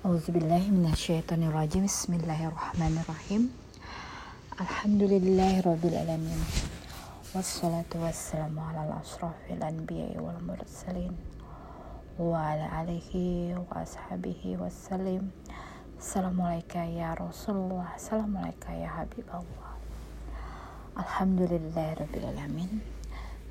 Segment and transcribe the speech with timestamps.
[0.00, 3.52] Auzubillahiminasyaitonirrajim Bismillahirrahmanirrahim.
[4.56, 6.40] Alhamdulillahirrabbilalamin
[7.36, 11.12] Wassalatu wassalamu ala asrafil anbiya wal mursalin
[12.16, 15.36] Wa ala alihi wa ashabihi wassalim.
[16.00, 17.92] Assalamualaikum ya Rasulullah.
[17.92, 19.76] Assalamualaikum ya Habib Allah
[20.96, 22.80] Alhamdulillahirrabbilalamin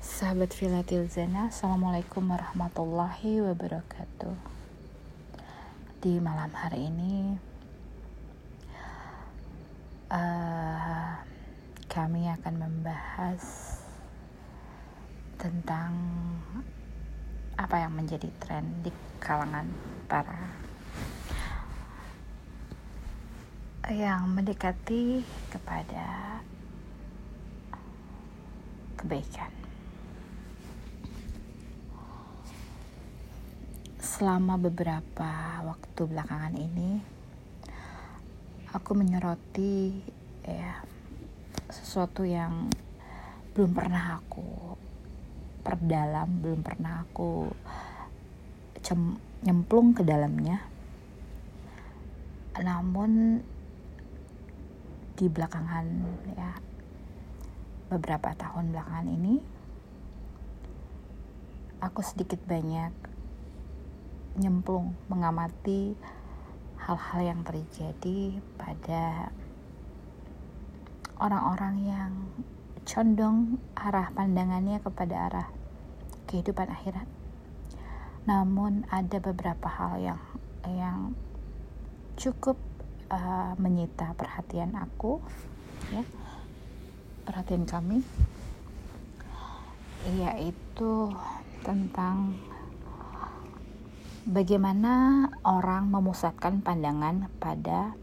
[0.02, 4.59] Sahabat Filatil Zena Assalamualaikum warahmatullahi wabarakatuh
[6.00, 7.36] di malam hari ini
[10.08, 11.12] uh,
[11.92, 13.44] kami akan membahas
[15.36, 15.92] tentang
[17.60, 18.88] apa yang menjadi tren di
[19.20, 19.68] kalangan
[20.08, 20.40] para
[23.92, 25.20] yang mendekati
[25.52, 26.40] kepada
[28.96, 29.59] kebaikan.
[34.20, 37.00] Selama beberapa waktu belakangan ini
[38.68, 39.96] aku menyoroti
[40.44, 40.84] ya
[41.72, 42.68] sesuatu yang
[43.56, 44.76] belum pernah aku
[45.64, 47.48] perdalam, belum pernah aku
[48.84, 50.68] cem, nyemplung ke dalamnya.
[52.60, 53.40] Namun
[55.16, 55.86] di belakangan
[56.36, 56.60] ya
[57.88, 59.40] beberapa tahun belakangan ini
[61.80, 63.09] aku sedikit banyak
[64.38, 65.98] nyemplung mengamati
[66.78, 69.34] hal-hal yang terjadi pada
[71.20, 72.12] orang-orang yang
[72.88, 75.48] condong arah pandangannya kepada arah
[76.26, 77.06] kehidupan akhirat.
[78.24, 80.20] Namun ada beberapa hal yang
[80.66, 81.12] yang
[82.16, 82.56] cukup
[83.10, 85.20] uh, menyita perhatian aku,
[85.92, 86.04] ya,
[87.24, 88.04] perhatian kami,
[90.08, 91.12] yaitu
[91.64, 92.36] tentang
[94.28, 97.96] bagaimana orang memusatkan pandangan pada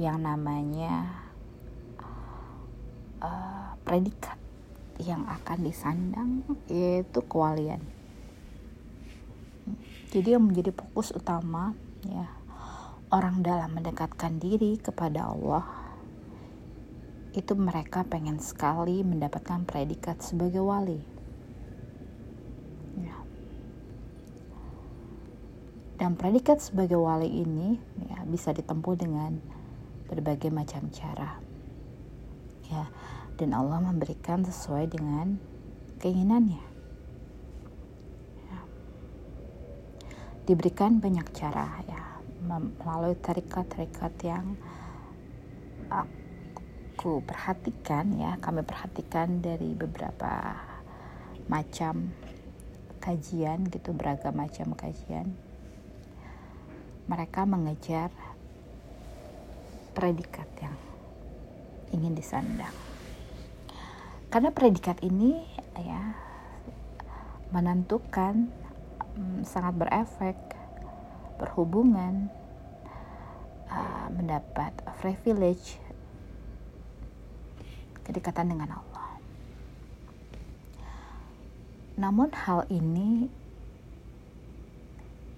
[0.00, 1.24] yang namanya
[3.20, 4.40] uh, predikat
[4.96, 6.30] yang akan disandang
[6.72, 7.84] yaitu kewalian.
[10.12, 11.76] Jadi yang menjadi fokus utama
[12.08, 12.32] ya
[13.12, 15.64] orang dalam mendekatkan diri kepada Allah
[17.36, 21.15] itu mereka pengen sekali mendapatkan predikat sebagai wali
[25.96, 27.80] Dan predikat sebagai wali ini
[28.12, 29.40] ya, bisa ditempuh dengan
[30.12, 31.40] berbagai macam cara.
[32.68, 32.84] Ya,
[33.40, 35.40] dan Allah memberikan sesuai dengan
[36.04, 36.64] keinginannya.
[38.44, 38.60] Ya.
[40.44, 42.20] Diberikan banyak cara ya,
[42.84, 44.52] melalui tarikat-tarikat yang
[45.88, 50.60] aku perhatikan ya, kami perhatikan dari beberapa
[51.48, 52.12] macam
[53.00, 55.45] kajian gitu, beragam macam kajian
[57.06, 58.10] mereka mengejar
[59.94, 60.76] predikat yang
[61.94, 62.74] ingin disandang.
[64.28, 65.40] Karena predikat ini
[65.78, 66.12] ya
[67.54, 68.50] menentukan
[69.16, 70.36] um, sangat berefek
[71.38, 72.28] berhubungan
[73.70, 75.78] uh, mendapat privilege
[78.02, 79.10] kedekatan dengan Allah.
[81.96, 83.30] Namun hal ini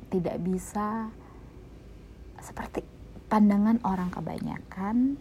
[0.09, 1.13] tidak bisa
[2.41, 2.85] seperti
[3.29, 5.21] pandangan orang kebanyakan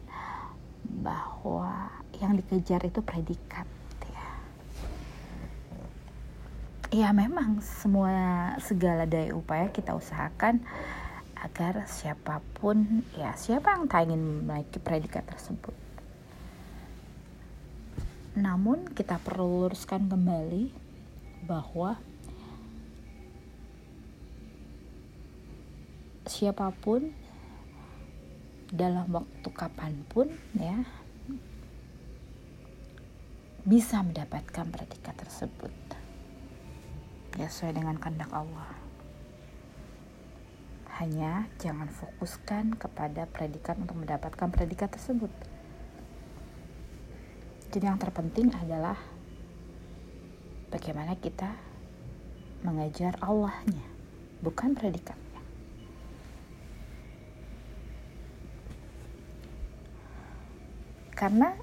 [1.04, 3.68] bahwa yang dikejar itu predikat
[4.08, 4.28] ya.
[6.88, 10.64] Ya memang semua segala daya upaya kita usahakan
[11.38, 15.76] agar siapa pun ya siapa yang tak ingin memiliki predikat tersebut.
[18.38, 20.70] Namun kita perlu luruskan kembali
[21.46, 21.98] bahwa
[26.28, 27.12] siapa pun
[28.68, 30.28] dalam waktu kapan pun
[30.60, 30.84] ya
[33.68, 35.76] bisa mendapatkan predikat tersebut.
[37.36, 38.72] Ya sesuai dengan kehendak Allah.
[41.04, 45.30] Hanya jangan fokuskan kepada predikat untuk mendapatkan predikat tersebut.
[47.76, 48.96] Jadi yang terpenting adalah
[50.72, 51.52] bagaimana kita
[52.64, 53.84] mengajar Allahnya
[54.42, 55.27] bukan predikat
[61.18, 61.58] karena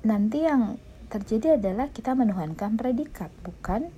[0.00, 0.80] nanti yang
[1.12, 3.92] terjadi adalah kita menuhankan predikat bukan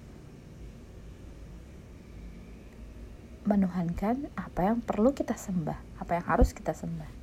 [3.46, 7.22] menuhankan apa yang perlu kita sembah apa yang harus kita sembah.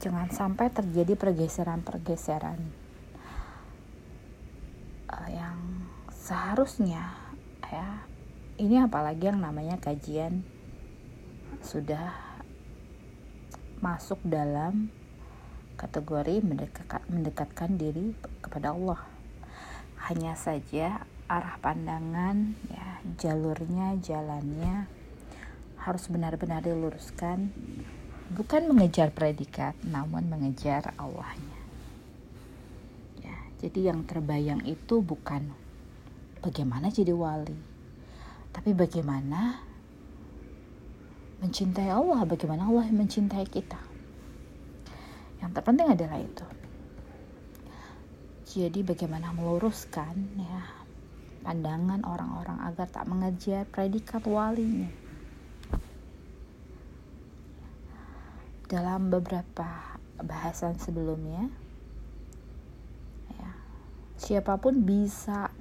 [0.00, 2.60] Jangan sampai terjadi pergeseran-pergeseran
[5.12, 5.58] uh, yang
[6.08, 7.12] seharusnya
[7.66, 8.06] ya
[8.56, 10.46] ini apalagi yang namanya kajian
[11.66, 12.14] sudah
[13.82, 14.86] masuk dalam
[15.74, 19.02] kategori mendekat, mendekatkan diri kepada Allah.
[20.06, 24.86] Hanya saja arah pandangan, ya, jalurnya, jalannya
[25.82, 27.50] harus benar-benar diluruskan,
[28.30, 31.60] bukan mengejar predikat, namun mengejar Allahnya.
[33.26, 35.50] Ya, jadi yang terbayang itu bukan
[36.46, 37.58] bagaimana jadi wali,
[38.54, 39.66] tapi bagaimana
[41.46, 43.78] mencintai Allah, bagaimana Allah mencintai kita.
[45.38, 46.46] Yang terpenting adalah itu.
[48.56, 50.62] Jadi bagaimana meluruskan ya
[51.46, 54.90] pandangan orang-orang agar tak mengejar predikat walinya.
[58.66, 61.46] Dalam beberapa bahasan sebelumnya,
[63.30, 63.50] ya,
[64.18, 65.54] siapa pun bisa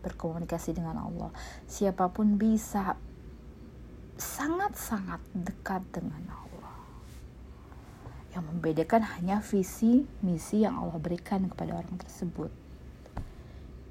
[0.00, 1.28] berkomunikasi dengan Allah.
[1.68, 2.96] Siapa pun bisa
[4.20, 6.76] sangat-sangat dekat dengan Allah.
[8.30, 12.52] Yang membedakan hanya visi misi yang Allah berikan kepada orang tersebut.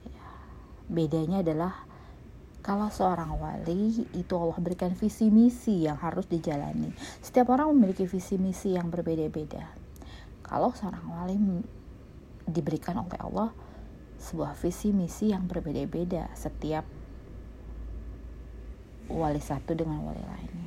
[0.08, 0.30] Ya,
[0.88, 1.90] bedanya adalah
[2.64, 6.94] kalau seorang wali itu Allah berikan visi misi yang harus dijalani.
[7.20, 9.66] Setiap orang memiliki visi misi yang berbeda-beda.
[10.46, 11.36] Kalau seorang wali
[12.46, 13.50] diberikan oleh Allah
[14.20, 16.84] sebuah visi misi yang berbeda-beda setiap
[19.10, 20.60] wali satu dengan wali lainnya.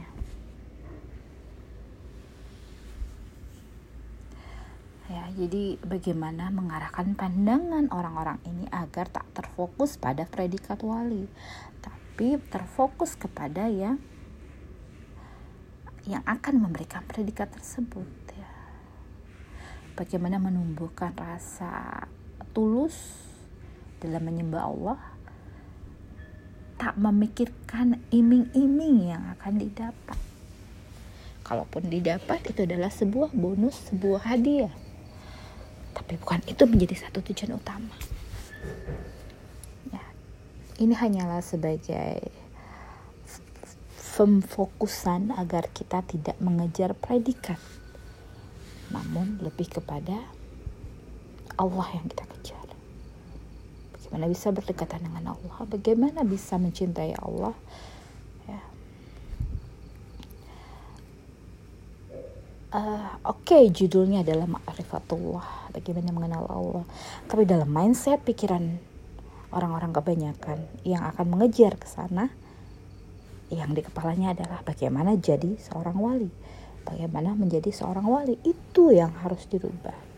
[5.13, 11.29] ya jadi bagaimana mengarahkan pandangan orang-orang ini agar tak terfokus pada predikat wali
[11.85, 14.01] tapi terfokus kepada yang
[16.09, 18.49] yang akan memberikan predikat tersebut ya
[20.01, 22.09] bagaimana menumbuhkan rasa
[22.57, 23.29] tulus
[24.01, 25.01] dalam menyembah Allah
[26.83, 30.19] tak memikirkan iming-iming yang akan didapat.
[31.47, 34.75] Kalaupun didapat itu adalah sebuah bonus sebuah hadiah.
[35.95, 37.95] Tapi bukan itu menjadi satu tujuan utama.
[39.95, 40.03] Ya
[40.83, 42.19] ini hanyalah sebagai
[44.19, 47.63] pemfokusan agar kita tidak mengejar predikat.
[48.91, 50.19] Namun lebih kepada
[51.55, 52.62] Allah yang kita kejar
[54.13, 55.57] bagaimana bisa berdekatan dengan Allah?
[55.65, 57.57] Bagaimana bisa mencintai Allah?
[62.73, 65.73] Uh, oke okay, judulnya adalah ma'rifatullah.
[65.73, 66.85] Bagaimana mengenal Allah?
[67.25, 68.77] Tapi dalam mindset pikiran
[69.49, 72.29] orang-orang kebanyakan yang akan mengejar ke sana
[73.49, 76.29] yang di kepalanya adalah bagaimana jadi seorang wali.
[76.85, 78.37] Bagaimana menjadi seorang wali?
[78.45, 80.12] Itu yang harus dirubah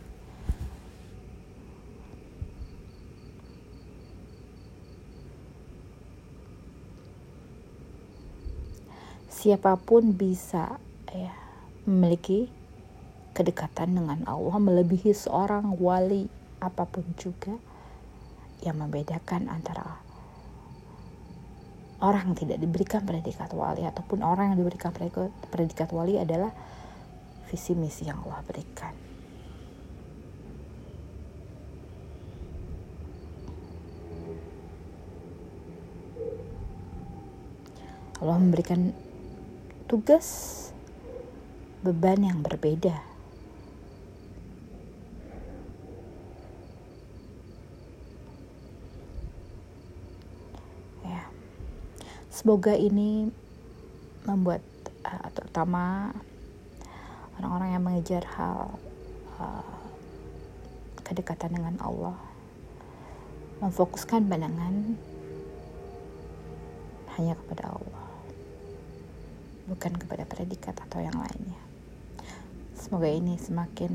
[9.45, 10.81] siapa pun bisa
[11.13, 11.37] ya
[11.85, 12.49] memiliki
[13.37, 16.33] kedekatan dengan Allah melebihi seorang wali
[16.65, 17.53] apa pun juga
[18.65, 20.01] yang membedakan antara
[22.01, 24.97] orang yang tidak diberikan predikat wali ataupun orang yang diberikan
[25.53, 26.49] predikat wali adalah
[27.53, 28.97] visi misi yang Allah berikan.
[38.25, 39.04] Allah memberikan
[39.85, 40.29] tugas
[41.85, 42.97] beban yang berbeda.
[51.05, 51.29] Ya.
[52.33, 53.29] Semoga ini
[54.25, 54.65] membuat
[55.05, 56.17] uh, terutama
[57.37, 58.81] orang-orang yang mengejar hal
[59.37, 59.77] uh,
[61.05, 62.17] kedekatan dengan Allah
[63.61, 64.97] memfokuskan pandangan
[67.15, 68.04] hanya kepada Allah
[69.65, 71.61] bukan kepada predikat atau yang lainnya.
[72.77, 73.93] Semoga ini semakin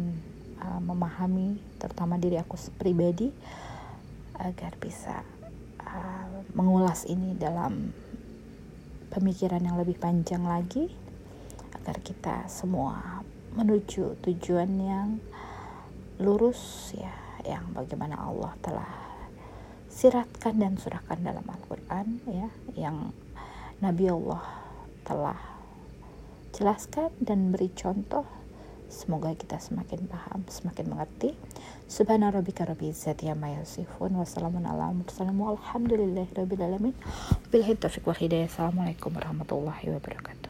[0.59, 3.29] uh, memahami terutama diri aku pribadi
[4.39, 5.21] agar bisa
[5.83, 7.91] uh, mengulas ini dalam
[9.13, 10.89] pemikiran yang lebih panjang lagi
[11.75, 13.25] agar kita semua
[13.57, 15.09] menuju tujuan yang
[16.21, 17.13] lurus ya
[17.47, 18.91] yang bagaimana Allah telah
[19.89, 23.09] siratkan dan surahkan dalam Al-Qur'an ya yang
[23.81, 24.43] Nabi Allah
[25.01, 25.58] telah
[26.53, 28.39] jelaskan dan beri contoh
[28.89, 31.37] Semoga kita semakin paham, semakin mengerti.
[31.85, 35.37] Subhana rabbika rabbil izzati amma yasifun wa salamun ala mursalin
[36.57, 36.97] alamin.
[37.53, 38.49] Wal hidayah.
[38.49, 40.48] Assalamualaikum warahmatullahi wabarakatuh.